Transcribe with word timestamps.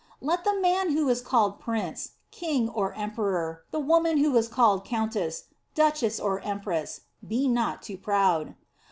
Let 0.19 0.45
the 0.45 0.59
man 0.59 0.93
who 0.93 1.09
is 1.09 1.21
called 1.21 1.59
prince, 1.59 2.13
king, 2.31 2.69
or 2.69 2.95
emperor; 2.95 3.65
the 3.69 3.77
woman 3.79 4.17
who 4.17 4.35
is 4.35 4.47
called 4.47 4.83
countess, 4.83 5.43
duchess, 5.75 6.19
or 6.19 6.39
empress, 6.39 7.01
be 7.27 7.47
not 7.47 7.83
too 7.83 7.99
proud. 7.99 8.55